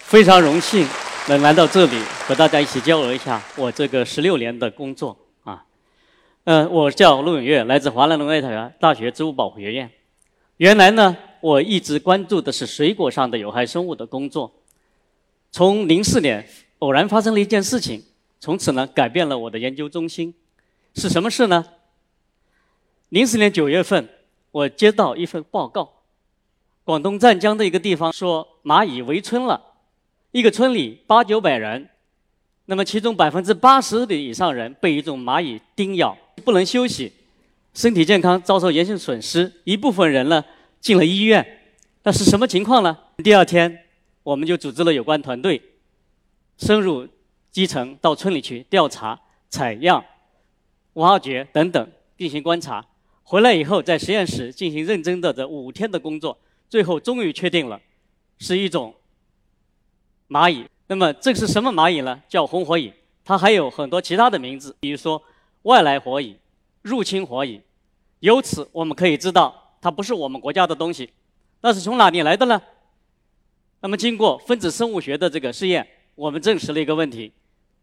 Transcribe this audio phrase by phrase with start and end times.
[0.00, 0.86] 非常荣幸
[1.28, 5.64] 能来到这里和大家一起交流一下我这个十六年的工作啊。
[6.44, 8.40] 嗯，我叫陆永月，来自华南农业
[8.80, 9.90] 大学植物保护学院。
[10.56, 14.50] 原来呢，我一直关注的是水果上的有害生物的工作。
[15.52, 16.48] 从零四年
[16.78, 18.02] 偶然发生了一件事情，
[18.40, 20.34] 从此呢改变了我的研究中心。
[20.94, 21.66] 是什么事呢？
[23.10, 24.08] 零四年九月份，
[24.50, 25.97] 我接到一份报告，
[26.88, 29.62] 广东湛江的一个地方说蚂蚁围村了，
[30.30, 31.86] 一个村里八九百人，
[32.64, 37.12] 那么其中百分之八十的以上人被一种蚂蚁叮咬，不能休息，
[37.74, 40.42] 身体健康遭受严重损失，一部分人呢
[40.80, 41.46] 进了医院。
[42.04, 42.96] 那是什么情况呢？
[43.18, 43.84] 第二天，
[44.22, 45.60] 我们就组织了有关团队，
[46.56, 47.06] 深入
[47.50, 49.20] 基层到村里去调查、
[49.50, 50.02] 采样。
[50.94, 51.86] 挖掘等等
[52.16, 52.82] 进行观察，
[53.24, 57.80] 回来以后在实验室进行认真的这五天的工作，最后终于确定了
[58.38, 58.94] 是一种
[60.28, 60.66] 蚂蚁。
[60.86, 62.22] 那么这是什么蚂蚁呢？
[62.28, 62.92] 叫红火蚁。
[63.24, 65.22] 它还有很多其他的名字，比如说
[65.62, 66.36] 外来火蚁、
[66.82, 67.60] 入侵火蚁。
[68.20, 71.10] 由此我们可以知道，它不是我们国家的东西。
[71.60, 72.60] 那是从哪里来的呢？
[73.80, 77.30] 那么经过分子生物学的这个试验，我们证实了一个问题：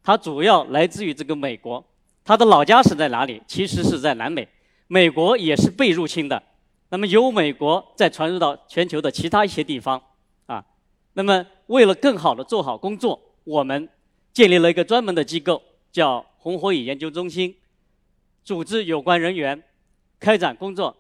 [0.04, 1.86] 它主要来自于这个美国。
[2.24, 3.42] 它的老家是在哪里？
[3.48, 4.48] 其实是在南美，
[4.88, 6.42] 美国也是被入侵的。
[6.90, 10.02] 那么由美国再传入到全球的其他一些地方，
[10.46, 10.64] 啊，
[11.14, 13.90] 那么为了更好的做好工作，我们
[14.32, 17.56] 建立了一个专门的机构，叫红火蚁研究中心，
[18.44, 19.64] 组织有关人员
[20.20, 20.96] 开展工作。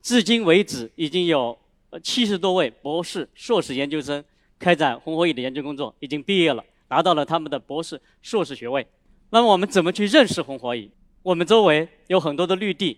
[0.00, 1.58] 至今为止，已经有
[2.02, 4.24] 七十多位博士、硕士研究生
[4.58, 8.86] 开展红火蚁的研究工作，已经毕业了，拿到了他们的博士、硕士学位。
[9.28, 10.90] 那么我们怎么去认识红火蚁？
[11.22, 12.96] 我们周围有很多的绿地、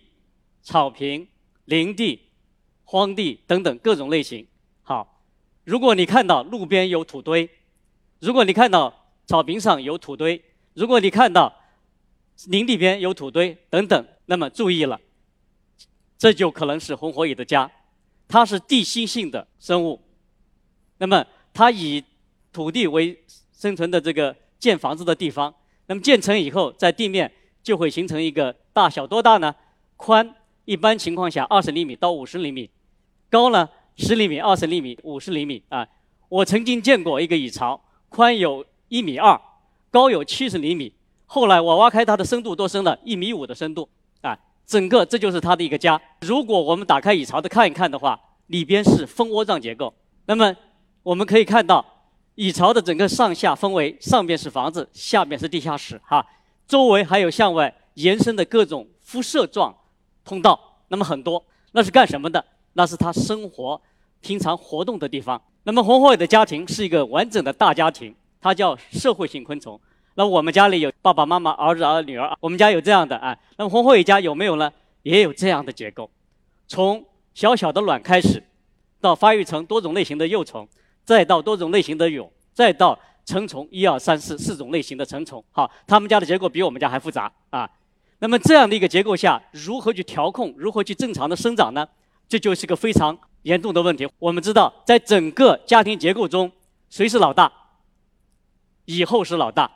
[0.61, 1.27] 草坪、
[1.65, 2.21] 林地、
[2.83, 4.45] 荒地等等各种类型。
[4.81, 5.21] 好，
[5.63, 7.49] 如果你看到路边有土堆，
[8.19, 8.93] 如果你看到
[9.25, 11.53] 草坪上有土堆，如果你看到
[12.47, 14.99] 林地边有土堆等等，那么注意了，
[16.17, 17.69] 这就可能是红火蚁的家。
[18.27, 20.01] 它是地心性的生物，
[20.97, 22.03] 那么它以
[22.51, 25.53] 土地为生存的这个建房子的地方。
[25.85, 27.31] 那么建成以后，在地面
[27.61, 29.53] 就会形成一个大小多大呢？
[29.97, 30.33] 宽
[30.65, 32.69] 一般情况下二十厘米到五十厘米，
[33.29, 35.87] 高呢十厘米、二十厘米、五十厘米啊。
[36.29, 37.79] 我曾经见过一个蚁巢，
[38.09, 39.39] 宽有一米二，
[39.91, 40.93] 高有七十厘米。
[41.25, 42.97] 后来我挖开它的深度多深了？
[43.03, 43.87] 一米五的深度
[44.21, 44.37] 啊。
[44.65, 45.99] 整个这就是它的一个家。
[46.21, 49.93] 如果我们打开蚁巢的看一看的话，里边是蜂窝状结构。
[50.25, 50.55] 那么
[51.03, 51.85] 我们可以看到。
[52.35, 56.25] 蚁巢的整个上下分为上边是房子，下面是地下室，哈，
[56.67, 59.71] 周围还有向外延伸的各种辐射状
[60.25, 62.43] 通道，那么很多，那是干什么的？
[62.73, 63.81] 那是它生活、
[64.21, 65.41] 平常活动的地方。
[65.63, 69.79] 那么红火蚁的家庭是一个完整的大家庭，它叫社会性昆虫。
[70.15, 73.37] 那我们家里有爸爸妈妈、儿子、儿女儿，我们家有这样的啊。
[73.57, 74.71] 那么红火蚁家有没有呢？
[75.03, 76.09] 也有这样的结构，
[76.67, 78.43] 从小小的卵开始，
[79.01, 80.67] 到发育成多种类型的幼虫。
[81.05, 87.69] 再到多种类型的蛹，再到成虫，一二三四四种类型的成虫，好，他们家的结构比我们家还复杂啊。
[88.23, 91.85] 那么这样的一个结构下，如何去调控，如何去正常的生长呢？
[92.29, 94.07] 这就是个非常严重的问题。
[94.17, 96.49] 我们知道，在整个家庭结构中，
[96.89, 97.51] 谁是老大？
[98.85, 99.69] 蚁后是老大，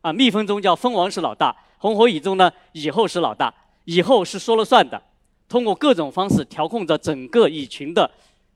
[0.00, 5.02] 啊，蜜蜂中叫蜂王是老大，红火蚁中呢，蚁后是老大，蚁后是说了算的，
[5.46, 8.10] 通过各种方式调控着整个蚁群的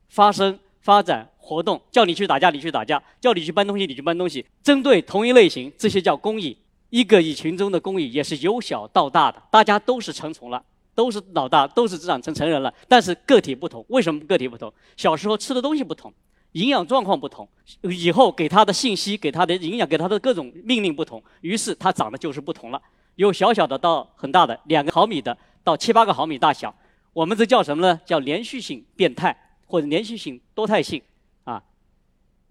[0.08, 0.58] 发生。
[0.80, 4.46] 发展活动，叫你去打架，你去打架；叫你去搬东西，你去搬东西。
[4.62, 6.56] 针对同一类型，这些叫工蚁。
[6.96, 10.64] 一个蚁群中的工蚁也是由小到大的，大家都是成虫了，
[10.94, 12.72] 都是老大，都是长成成人了。
[12.88, 14.72] 但是个体不同，为什么个体不同？
[14.96, 16.10] 小时候吃的东西不同，
[16.52, 17.46] 营养状况不同，
[17.82, 22.80] 以后给他的信息、给他的营养、给他的各种命令不同，于是它长得就是不同了。
[23.16, 26.74] 有小小的到很大的，两个毫米的到七八个毫米大小。
[27.12, 28.00] 我们这叫什么呢？
[28.06, 29.36] 叫连续性变态。
[29.68, 31.02] 或者连续性、多态性，
[31.42, 31.60] 啊，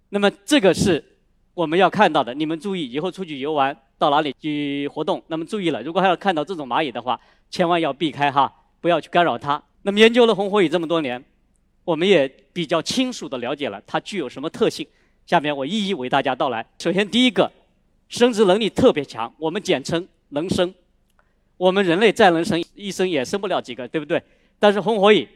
[0.09, 1.01] 那么这个是
[1.53, 2.33] 我们要看到的。
[2.33, 7.19] 你们注意，以后出去游玩到哪里去活动，那么注意了，如果还要看到这种蚂蚁的话，
[7.49, 9.61] 千万要避开哈，不要去干扰它。
[9.83, 11.23] 那么研究了红火蚁这么多年，
[11.83, 14.85] 我们也比较清楚的了解了它具有什么特性。
[15.25, 16.65] 下面我一一为大家道来。
[16.79, 17.51] 首先第一个，
[18.09, 20.73] 生殖能力特别强，我们简称能生。
[21.57, 24.21] 我们人类再能生，一生也生不了几个，对不对？
[24.59, 25.27] 但是红火蚁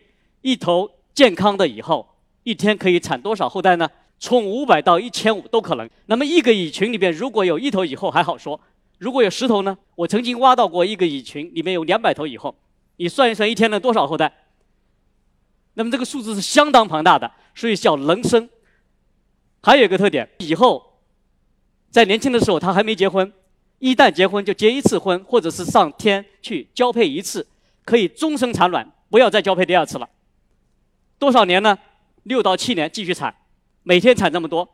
[0.42, 0.90] 一头。
[1.12, 2.08] 健康的蚁后
[2.44, 3.90] 一天可以产多少后代呢？
[4.20, 5.90] 从五百到一千五都可能。
[6.08, 8.60] 那么一个蚁群里边如果有一头蚁后还好说，
[8.98, 9.78] 如果有十头呢？
[9.96, 12.54] 我曾经挖到过一个蚁群里面有两百头蚁后，
[12.98, 14.32] 你算一算一天能多少后代？
[15.76, 18.50] 那么这个数字是相当庞大的，所以叫能生。
[19.64, 21.00] 还有一个特点，以后
[21.90, 23.32] 在年轻的时候他还没结婚，
[23.80, 27.48] 一旦结婚就结一次婚，或者是上天去交配一次，
[27.86, 30.10] 可以终生产卵，不要再交配第二次了。
[31.18, 31.78] 多少年呢？
[32.24, 33.34] 六到七年继续产，
[33.90, 34.70] 每天产这么多，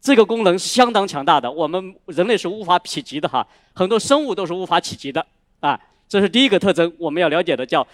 [0.00, 5.24] 这个功能是相当强大的，我们人类是无法企及的哈，很多生物都是无法企及的
[5.60, 5.80] 啊。
[6.08, 7.86] 这是第一个特征，我们要了解的叫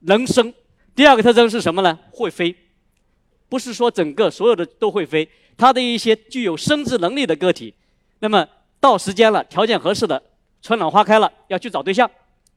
[0.00, 0.52] 能生。
[0.94, 1.98] 第二个特征是什么呢？
[2.10, 2.54] 会飞，
[3.48, 5.26] 不是说整个所有的都会飞，
[5.56, 7.72] 它的一些具有生殖能力的个体，
[8.18, 8.46] 那么
[8.78, 10.22] 到时间了，条件合适的，
[10.60, 12.10] 春暖花开了，要去找对象，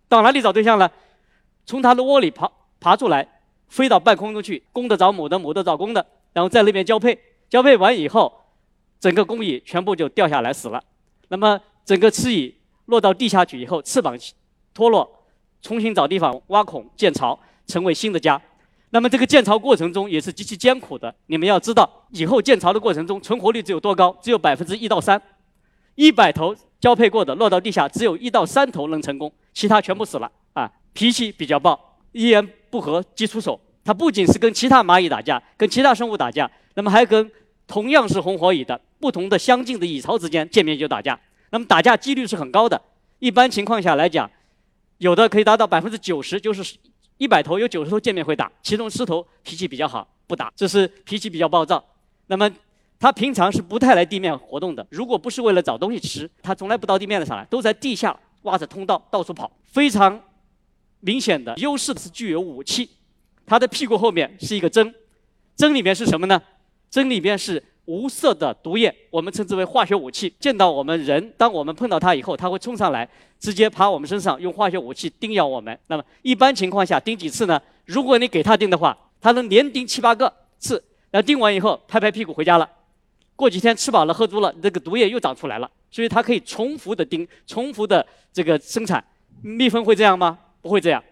[0.10, 0.92] 到哪里找对象呢？
[1.66, 2.52] 从它的窝里爬
[2.82, 3.26] 爬出来，
[3.70, 7.18] 飞到半空中去，公的找母的，母的找公的，然后在那边交配，
[7.50, 8.32] 交配完以后，
[9.00, 10.84] 整个工蚁全部就掉下来死了，
[11.30, 12.54] 那么整个雌蚁
[12.88, 14.16] 落到地下去以后，翅膀。
[14.74, 15.10] 脱落，
[15.62, 18.42] 重新找地方挖孔建巢，成为新的家。
[18.90, 21.16] 那么这个建巢过程中也是极其艰苦的。
[21.28, 24.14] 你们要知道，以后建巢的过程中存活率只有多高？
[24.22, 25.22] 只有百分之一到三。
[25.96, 30.30] 一百头交配过的落到地下，只有一到三头能成功，其他全部死了。
[30.52, 33.58] 啊，脾气比较暴，一言不合即出手。
[33.86, 37.32] 它不仅是跟其他蚂蚁打架，跟其他生物打架，那么还跟
[37.66, 41.18] 同样是红火蚁的不同的相近的蚁巢之间见面就打架。
[41.52, 42.82] 那么打架几率是很高的。
[43.20, 44.30] 一般情况下来讲。
[45.00, 46.74] 有的可以达到百分之九十，就是
[47.18, 51.84] 一百头有九十头见面会打，其中十头脾气比较好，不打，这是脾气比较暴躁。
[52.28, 52.50] 那么
[52.98, 59.52] 它平常是不太来地面活动的，如果不是为了找东西吃，它从来不到地面上来，都在地下挖着通道到处跑。
[59.66, 60.18] 非常
[61.02, 62.90] 明显的优势是具有武器，
[63.46, 64.94] 它的屁股后面是一个针，
[65.56, 66.42] 针里面是什么呢？
[66.90, 67.64] 针里面是。
[67.88, 70.34] 无色的毒液，我们称之为化学武器。
[70.40, 73.08] 见到我们人，当我们碰到它以后，它会冲上来，
[73.40, 75.80] 直接爬我们身上，用化学武器叮咬我们。
[75.86, 77.62] 那么一般情况下叮几次呢？
[77.86, 82.68] 如果你给它叮的话，它能连叮七八个次，然后叮完以后拍拍屁股回家了。
[83.36, 88.04] 过几天吃饱了喝足了，这个毒液又长出来了，所以它可以重复的叮，重复的
[88.34, 89.06] 这个生产。
[89.44, 90.40] 蜜蜂会这样吗？
[90.60, 91.04] 不会这样。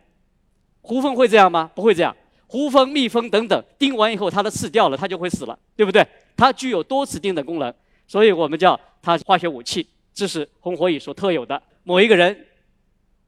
[0.82, 1.70] 胡蜂会这样吗？
[1.76, 2.16] 不会这样。
[2.54, 6.06] 胡蜂、蜜蜂等等，叮完以后它的刺掉了，它就会死了，对不对？
[6.38, 7.74] 它具有多次叮的功能，
[8.06, 9.88] 所以我们叫它化学武器。
[10.14, 11.60] 这是红火蚁所特有的。
[11.82, 12.46] 某一个人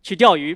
[0.04, 0.56] 去钓鱼，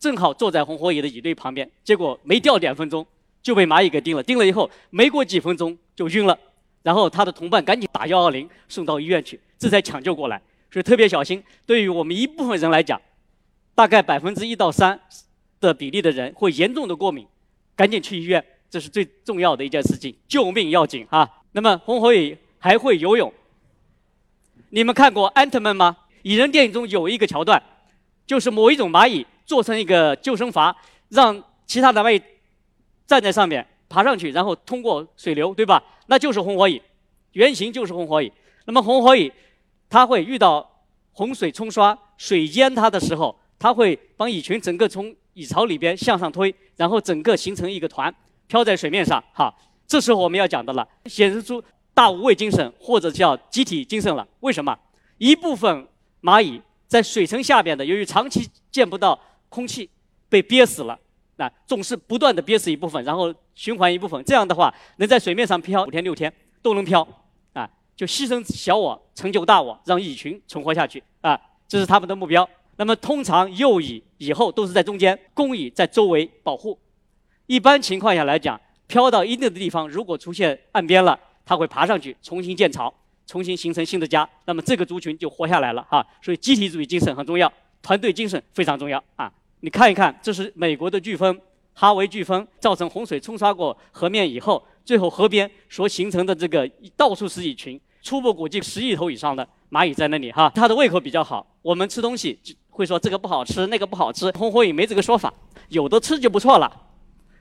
[0.00, 3.06] 正好坐在红火蚁的蚁堆旁边，结果没钓两分钟
[3.40, 4.20] 就被蚂蚁给叮了。
[4.20, 6.36] 叮了以后，没过几分钟就晕了。
[6.82, 10.42] 然后他的同伴赶紧打幺二零送到医院去，这才抢救过来。
[10.68, 11.40] 所以特别小心。
[11.64, 13.00] 对于我们一部分人来讲，
[13.72, 15.00] 大概百分之一到三
[15.60, 17.24] 的比例的人会严重的过敏，
[17.76, 21.28] 赶紧去医院，这是最重要的一件事情，救命要紧啊！
[21.52, 23.32] 那么红火蚁还会游泳。
[24.70, 25.96] 你们看过《安特曼》吗？
[26.22, 27.62] 蚁人电影中有一个桥段，
[28.26, 30.74] 就是某一种蚂蚁做成一个救生筏，
[31.10, 32.20] 让其他的蚂蚁
[33.06, 35.82] 站在上面爬上去，然后通过水流，对吧？
[36.06, 36.80] 那就是红火蚁，
[37.32, 38.32] 原型就是红火蚁。
[38.64, 39.30] 那么红火蚁
[39.88, 40.82] 它会遇到
[41.12, 48.12] 洪水冲刷、水淹它的时候，它会帮蚁群整个从蚁巢里边向上推，然后整个形成一个团，
[48.46, 49.54] 漂在水面上，哈。
[49.86, 54.26] 这时候我们要讲的了，显示出大无畏精神或者叫集体精神了。
[54.40, 54.76] 为什么？
[55.18, 55.86] 一部分
[56.22, 59.18] 蚂蚁在水层下边的，由于长期见不到
[59.50, 59.88] 空气，
[60.28, 60.98] 被憋死了。
[61.36, 66.32] 那总是不断的憋死一部分，然后循环一部分，这样的话能在水面上漂五天六天
[66.62, 67.06] 都能漂，
[67.52, 72.48] 啊，就牺牲小我成就大我，让蚁群存活下去啊，这是他们的目标。
[72.76, 76.78] 那么通常幼蚁以后都是在中间，公蚁在周围保护。
[77.46, 78.60] 一般情况下来讲。
[78.86, 82.92] 漂到一定的地方，如果出现岸边了，它会爬上去重新建巢，
[83.26, 84.28] 重新形成新的家。
[84.44, 86.06] 那么这个族群就活下来了哈。
[86.20, 87.50] 所以集体主义精神很重要，
[87.82, 89.32] 团队精神非常重要啊。
[89.60, 91.40] 你看一看，这是美国的飓风
[91.72, 100.52] 哈维飓风造成洪水冲刷过河面以后，最后河边所形成的这个到处是蚁群，初步估计十亿头以上的蚂蚁在那里哈。
[100.54, 102.38] 它的胃口比较好，我们吃东西
[102.74, 104.30] 会说这个不好吃，那个不好吃。
[104.32, 105.32] 红火蚁没这个说法，
[105.68, 106.70] 有的吃就不错了。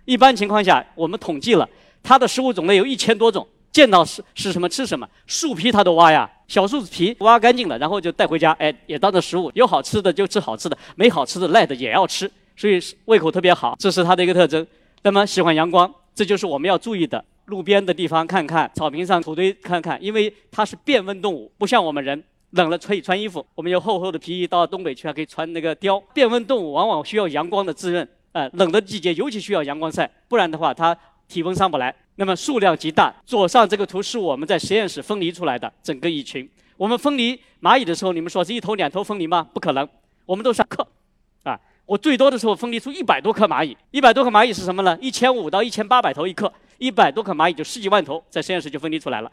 [0.05, 1.67] 一般情况下，我们统计了
[2.03, 9.51] 它的食物种类有一千多种，见到是是什么吃什么，树皮它都挖呀，小树皮挖干净了，然后就带回家，哎，也当做食物。
[9.55, 14.65] 有好吃的就吃好吃的，没好吃的赖的也要吃，所以胃口特别好，这是它的一个特征。
[15.01, 17.23] 那么喜欢阳光，这就是我们要注意的。
[17.45, 26.01] 路边的地方看看，草坪上土堆看看，因为它是变温动物，不像我们人冷了可以穿衣服，我们有厚厚的皮衣，到东北去还可以穿那个貂。
[26.13, 28.07] 变温动物往往需要阳光的滋润。
[28.31, 30.95] 呃，冷的季节尤其需要阳光晒，不然的话它
[31.27, 31.93] 体温上不来。
[32.15, 33.13] 那么数量极大。
[33.25, 36.47] 左上这个图是我们在实验室分离出来的整个蚁群。
[36.77, 39.47] 我们分离蚂蚁的时候，你们说是一头两头分离吗？
[39.53, 39.87] 不可能，
[40.25, 40.85] 我们都是克，
[41.43, 44.97] 啊，我最多的时候分离出一百多颗蚂蚁，一百多颗蚂蚁是什么呢？
[45.01, 49.31] 一千五到一千八百头一克，一百多颗蚂蚁就十几万头，在实验室就分离出来了。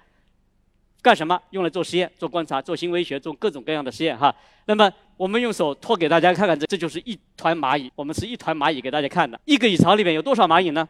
[1.02, 1.40] 干什么？
[1.50, 4.34] 用来做实验、做观察、做行为学、做各种各样的实验哈。
[4.66, 7.90] 那么我们用手托给大家看看，这这就是一团蚂蚁。
[7.94, 9.40] 我们是一团蚂蚁给大家看的。
[9.44, 10.88] 一个蚁巢里面有多少蚂蚁呢？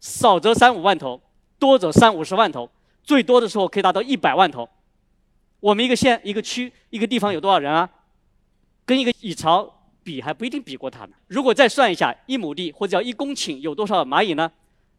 [0.00, 1.20] 少则三五万头，
[1.58, 2.70] 多则三五十万头，
[3.02, 4.68] 最多的时候可以达到一百万头。
[5.60, 7.88] 我们一个县、一个区、一个地方有多少人啊？
[8.84, 9.72] 跟一个蚁巢
[10.02, 11.12] 比还不一定比过它呢。
[11.28, 14.50] 如果再算一下，一亩地或者叫一公顷有多少蚂蚁呢？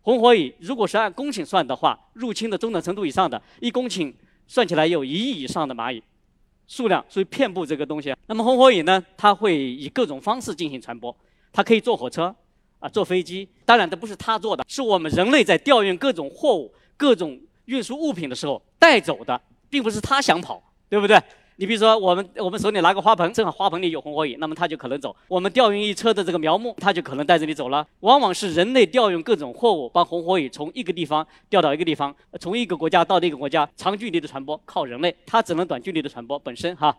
[0.04, 4.14] 红火蚁如果是按公顷算的话，入侵的中等程度以上的，一公顷
[4.46, 6.04] 算起来有一亿以上的蚂蚁
[6.68, 8.16] 数量，所以遍布这个东西。
[8.28, 11.16] 那么红火蚁呢，它会以各种方式进行传播，
[11.52, 12.34] 它可以坐火车。
[12.80, 21.18] 啊，坐飞机，当然这不是它做的，是我们人类在调运各种货物、各种运输物品的时候带走的，并不是它想跑，对不对？
[21.58, 25.16] 你比如说，我们我们手里拿个花盆，正好花盆里有红火蚁，那么它就可能走。
[25.28, 27.88] 我们调运一车的这个苗木，它就可能带着你走了。
[28.00, 36.96] 往往是人类调运各种货物，把红火蚁从一个地方调到一个地方，从一个国家到另一个国家，长距离的传播靠人类，它只能短距离的传播本身哈。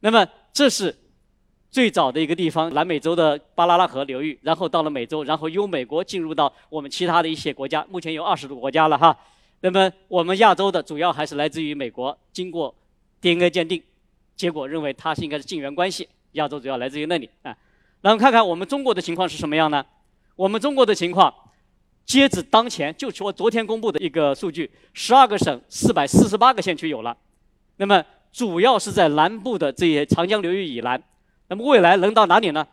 [0.00, 0.96] 那么这是。
[1.72, 9.16] 最早的一个地方，南美洲的巴拉拉河流域，然后到了美洲，然后由美国进入到我们其他的一些国家，目前有二十多个国家了哈。
[9.60, 12.74] 那么我们亚洲的主要还是来自于美国，经过
[13.20, 13.82] DNA 鉴定，
[14.36, 17.56] 结果认为它是应该是近缘关系，亚洲主要来自于那里啊。
[18.00, 19.84] 然后看看我们中国的情况是什么样呢？
[20.36, 21.32] 我们中国的情况，
[22.06, 27.16] 截止当前，就我昨天公布的一个数据，十二个省四百四十八个县区有了。
[27.76, 31.02] 那么主要是在南部的这些长江流域以南。
[31.48, 32.66] 那么未来能到哪里呢？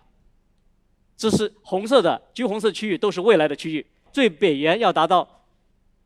[1.18, 3.86] 这是红色的橘红色区域，都是未来的区域。
[4.14, 5.28] 最北缘要达到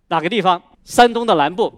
[0.07, 0.61] 哪个地方？
[0.83, 1.71] 山东的南部、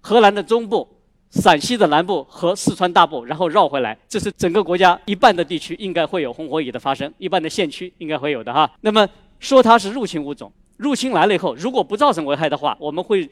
[0.00, 0.88] 河南的中部、
[1.30, 3.96] 陕西的南部和四川大部，然后绕回来。
[4.08, 8.70] 这是整个国家一半的地区应该会有红火蚁的发生，一半的县区应该会有的哈。
[8.80, 9.06] 那么
[9.38, 13.28] 说它是入侵物种，入侵来了以后，如果不造成危害的话，我们会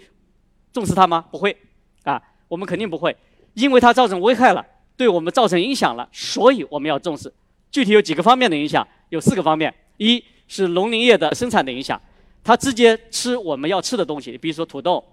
[0.72, 1.24] 重视它吗？
[1.30, 1.56] 不会，
[2.04, 3.16] 啊，我们肯定不会，
[3.54, 4.64] 因为它造成危害了。
[4.96, 7.32] 对我们造成影响了，所以我们要重视。
[7.70, 12.00] 具体有几个方面的影响，有四个方面：一是农林业的生产的影响，
[12.42, 15.04] 它直接吃我们要吃的东西，比如说土豆，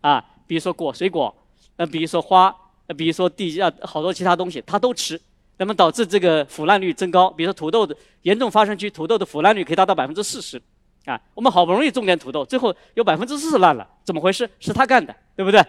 [0.00, 1.34] 啊，比如说果水果，
[1.76, 2.54] 那，比如说花，
[2.86, 5.20] 呃，比如说地下好多其他东西，它都吃，
[5.56, 7.30] 那么导致这个腐烂率增高。
[7.30, 10.60] 比如说土豆的严重发生区，土豆的腐烂率可以达到百分之四十，
[11.04, 14.48] 啊，我们好不容易种点土豆，最后有百分之四十烂了，怎么回事？
[14.60, 15.64] 是他干的，对不对？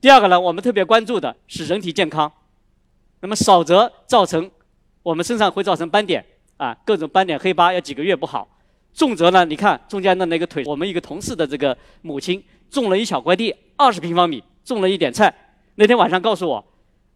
[0.00, 2.30] 第二个呢，我们特别关注的是人体健康。
[3.20, 4.48] 那么少则造成
[5.02, 6.24] 我们身上会造成斑点
[6.56, 8.46] 啊，各种斑点黑疤要几个月不好；
[8.94, 12.40] 重则呢，你看中间的那个腿，我们一个同事的这个母亲
[12.70, 15.32] 种了一小块地，二十平方米，种了一点菜。
[15.74, 16.64] 那天晚上告诉我，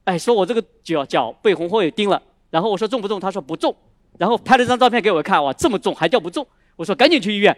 [0.04, 2.20] 哎，说我这个脚脚被红火蚁叮了。
[2.50, 3.20] 然后我说重不重？
[3.20, 3.74] 他说不重。
[4.18, 6.46] 然后拍了张照片给我看，哇，这么重还叫不重？
[6.76, 7.56] 我说赶紧去医院，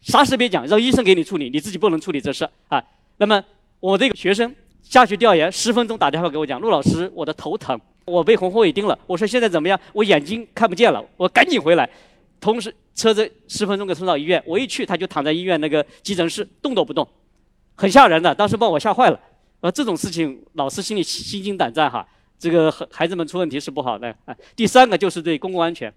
[0.00, 2.82] 啥事别讲，让医生给你处理，你自己不能处理这事啊。
[3.16, 3.42] 那么
[3.80, 4.54] 我这个学生。
[4.80, 8.98] 下去调研，十分钟打电话给我讲，陆老师，我的头疼，我被红火蚁叮了。
[9.06, 9.78] 我说现在怎么样？
[9.92, 11.86] 我眼睛看不见了，我赶紧回来。
[12.40, 14.42] 同时，车子十分钟给送到医院。
[14.46, 17.06] 我一去，他就躺在医院那个急诊室，动都不动，
[17.74, 18.34] 很吓人的。
[18.34, 19.20] 当时把我吓坏了。
[19.60, 22.06] 而，这种事情，老师心里心惊胆战哈。
[22.38, 24.34] 这个孩子们出问题是不好的啊。
[24.54, 25.92] 第三个就是对公共安全，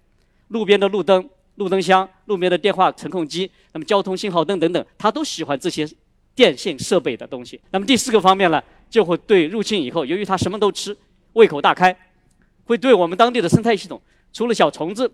[0.48, 5.88] 路边的路灯、路灯箱、路边的电话程控机，那么交通信号灯等等，他都喜欢这些
[6.34, 7.60] 电信设备的东西。
[7.70, 8.60] 那么第四个方面呢？
[8.90, 10.94] 就会对入侵以后，由于他什么都吃，
[11.32, 11.96] 胃口大开，
[12.64, 13.98] 会对我们当地的生态系统，
[14.34, 15.10] 除了小虫子、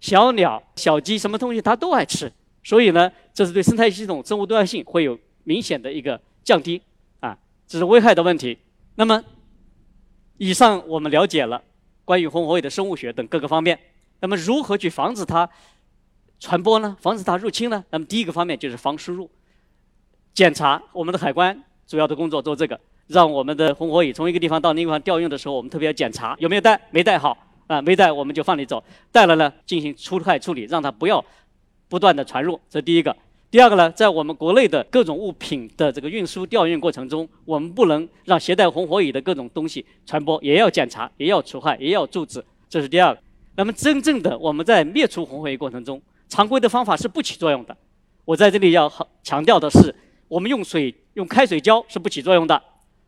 [0.00, 2.30] 小鸟、小鸡，什么东西他都爱吃。
[2.62, 6.82] 所以呢，这是对生态系统生物多样性会有明显的一个降低，
[7.72, 8.58] 这是危害的问题。
[8.96, 9.24] 那么，
[10.36, 11.62] 以上我们了解了
[12.04, 13.78] 关于红火蚁的生物学等各个方面。
[14.20, 15.48] 那么，如何去防止它
[16.38, 16.94] 传播呢？
[17.00, 17.82] 防止它入侵呢？
[17.88, 19.30] 那么，第一个方面就是防输入，
[20.34, 22.78] 检查我们的海关主要的工作做这个。
[23.06, 27.34] 让我们的红火蚁从一个地方到另一个地方调用的时候，我们特别要检查有没有带，没带好
[27.68, 31.24] 啊，没带我们就放你走，带了呢进行除害处理，让它不要
[31.88, 32.60] 不断的传入。
[32.68, 33.16] 这第一个。
[33.52, 42.42] 第二个呢，在我们国内的各种物品的这个运输调运过程中，我们不能让携带红火蚁的各种东西传播，也要检查，也要除害，也要阻止。
[42.70, 43.20] 这是第二个。
[43.56, 47.76] 那么真正的我们在灭除红火蚁过程中，常规的方法是不起作用的。
[48.24, 48.90] 我在这里要
[49.22, 49.94] 强调的是，
[50.28, 52.62] 我们用水用开水浇是不起作用的。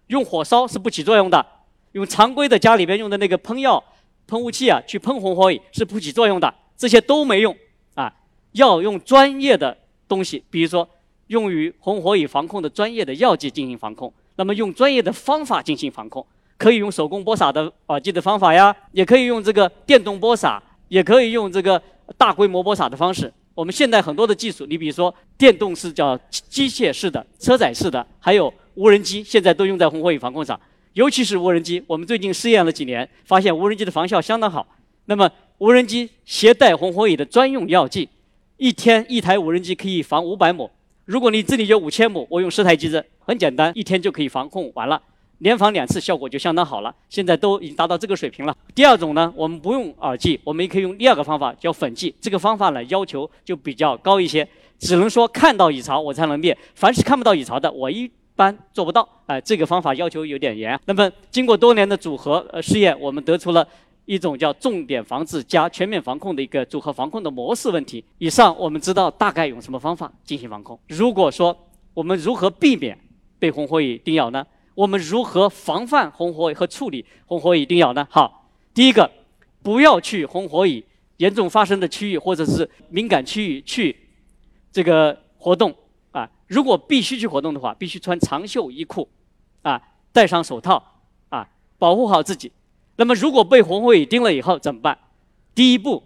[0.09, 1.47] 用火烧是不起作用的，
[1.93, 3.83] 用常规的家里边用的那个喷药
[4.27, 7.57] 喷雾器啊，去喷红火蚁是不起作用的，这些都没用
[7.95, 8.13] 啊。
[8.53, 9.75] 要用专业的
[10.15, 10.89] 东西，比如说
[11.27, 16.25] 用于红火蚁防控的专业的药剂进行防控，那么用专业的方法进行防控，
[16.57, 21.83] 可以用手工播撒的耳机的方法呀，也可以用这个电动播撒也可以用这个
[22.17, 23.33] 大规模播撒的方式。
[23.55, 30.59] 我们现在很多的技术，你比如说电动式叫机械式的、车载式的，还有无人机，现在都用在红火蚁防控上。
[30.95, 34.67] 尤其是无人机，我们最近试验了几年，发现无人机的防效相当好。
[35.07, 38.09] 那么无人机携带红火蚁的专用药剂，
[38.57, 40.71] 一天一台无人机可以防五百亩。
[41.05, 45.01] 如果你这里有五千亩，我用十台机子，很简单，一天就可以防控完了。
[45.39, 48.57] 连防两次效果就相当好了，现在都已经达到这个水平了。
[48.73, 52.15] 第二种呢，我们不用饵剂，我们也可以用第二个方法叫粉剂。
[52.21, 59.07] 这个方法呢要求就比较高一些，只能说看到蚁巢我才能灭，凡是看不到蚁巢的我一般做不到。
[59.27, 60.79] 哎，这个方法要求有点严。
[60.87, 63.67] 那么经过多年的组合呃试验，我们得出了
[64.07, 68.05] 一种叫重点防治加全面防控的一个组合防控的模式问题。
[68.19, 70.79] 以上我们知道大概用什么方法进行防控。
[70.89, 71.57] 如果说
[71.95, 72.99] 我们如何避免
[73.39, 74.47] 被红火蚁叮咬呢？
[74.75, 78.07] 我们如何防范红火蚁和处理红火蚁叮咬呢？
[78.11, 79.09] 好，第一个，
[79.63, 80.85] 不要去红火蚁
[81.19, 83.97] 严重发生的区域或者是敏感区域去
[84.73, 85.73] 这个活动
[86.11, 86.29] 啊。
[86.49, 89.09] 如果必须去活动的话，必须穿长袖衣裤，
[89.63, 89.81] 啊，
[90.13, 90.83] 戴上手套，
[91.29, 92.51] 啊，保护好自己。
[92.97, 94.97] 那么，如果被红火蚁叮了以后怎么办？
[95.55, 96.03] 第一步，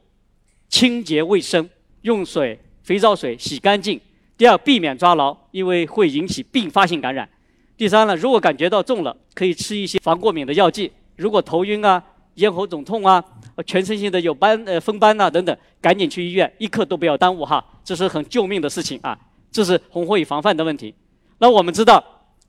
[0.68, 1.68] 清洁卫生，
[2.02, 4.00] 用水、肥皂水洗干净。
[4.36, 7.28] 第二，避免抓牢，因为会引起并发性感染。
[7.76, 10.90] 第三呢，如果感觉到重了，可以吃一些防过敏的药剂。
[11.16, 12.02] 如果头晕啊、
[12.34, 13.22] 咽喉肿痛啊、
[13.66, 19.18] 全身性的有斑呃风斑呐等等，赶紧去医院，一刻都不要耽误哈，这是很救命的事情啊。
[19.50, 20.94] 这是红火蚁防范的问题。
[21.38, 22.02] 那我们知道，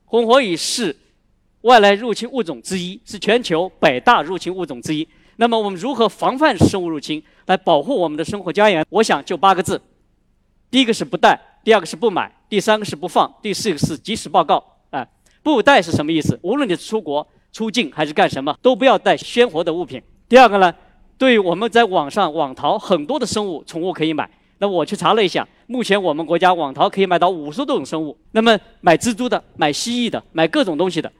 [0.04, 0.96] 红火蚁是
[1.62, 5.06] 外来入侵物种之一，是全球百大入侵物种之一。
[5.36, 8.84] 那么我们如何防范生物入侵，来保护我们的生活家园？
[8.90, 9.80] 我想就八个字：
[10.70, 14.62] 第一个是不带，第二个是不买，第三个是不放，第四个是及时报告。
[15.42, 16.38] 不带是什么意思？
[16.42, 20.02] 无论你出国、出境还是干什么，都不要带鲜活的物品。
[20.28, 20.70] 第二个呢，
[21.16, 24.30] 对于我们在网上网淘很多的生物宠物可以买。
[24.58, 28.14] 那我去查了一下，目前我们国家网淘可以买到五十多种生物。
[28.32, 31.10] 那么买蜘蛛的、买蜥蜴的、买各种东西的，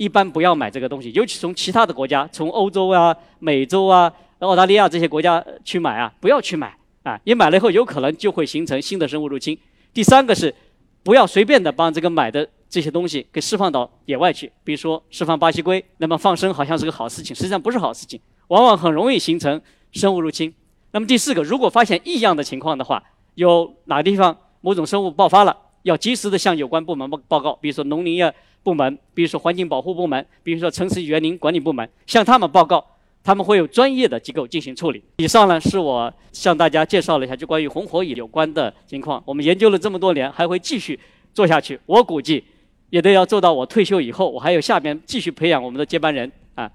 [0.00, 1.12] 一般不要买这个东西。
[1.12, 7.20] 尤其从其他的国家，从欧洲啊、美洲啊、澳大利亚这些国家去买啊，不要去买啊！
[7.24, 9.58] 你买了以后，有可能就会形成新的生物入侵。
[9.92, 10.54] 第三个是，
[11.02, 12.48] 不要随便的把这个买的。
[12.70, 19.60] 这些东西给释放到野外去，比如说释放巴西龟，那么放生好像是个好事情，实际上不是好事情，往往很容易形成
[19.90, 20.54] 生物入侵。
[20.92, 23.02] 那么第四个，如果发现异样的情况的话，
[23.34, 32.84] 有哪个地方某种生物爆发了，要及时的向有关部门报报告，比如说农林业部门，比如说环境保护部门，比如说城市园林管理部门，向他们报告，
[33.22, 35.02] 他们会有专业的机构进行处理。
[35.18, 40.98] 以上呢是我向大家介绍了一下就关于红火蚁有关的情况，我们研究了这么多年，还会继续
[41.32, 41.78] 做下去。
[41.86, 42.44] 我估计。
[42.90, 46.68] 也得要做到我退休以后，我还有下边继续培养我们的接班人啊！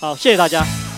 [0.00, 0.89] 好，谢谢大家。